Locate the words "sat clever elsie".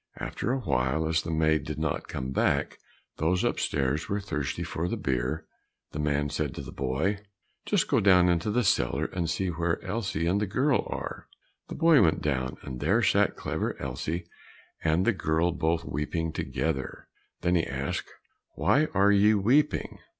13.03-14.25